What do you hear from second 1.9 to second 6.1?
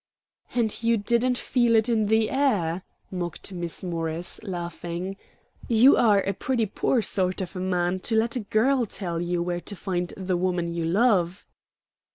the air!" mocked Miss Morris, laughing. "You